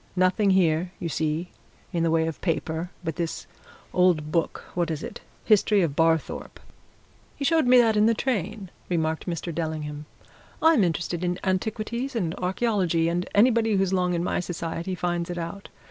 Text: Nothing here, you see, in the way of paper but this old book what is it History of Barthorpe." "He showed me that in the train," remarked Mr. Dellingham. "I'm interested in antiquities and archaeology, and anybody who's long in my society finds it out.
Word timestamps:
Nothing 0.15 0.49
here, 0.49 0.91
you 0.97 1.09
see, 1.09 1.51
in 1.93 2.01
the 2.01 2.09
way 2.09 2.25
of 2.25 2.41
paper 2.41 2.89
but 3.03 3.17
this 3.17 3.45
old 3.93 4.31
book 4.31 4.63
what 4.73 4.89
is 4.89 5.03
it 5.03 5.21
History 5.45 5.83
of 5.83 5.95
Barthorpe." 5.95 6.59
"He 7.35 7.45
showed 7.45 7.67
me 7.67 7.77
that 7.77 7.95
in 7.95 8.07
the 8.07 8.15
train," 8.15 8.71
remarked 8.89 9.27
Mr. 9.27 9.53
Dellingham. 9.53 10.07
"I'm 10.59 10.83
interested 10.83 11.23
in 11.23 11.37
antiquities 11.43 12.15
and 12.15 12.33
archaeology, 12.39 13.09
and 13.09 13.29
anybody 13.35 13.75
who's 13.75 13.93
long 13.93 14.15
in 14.15 14.23
my 14.23 14.39
society 14.39 14.95
finds 14.95 15.29
it 15.29 15.37
out. 15.37 15.69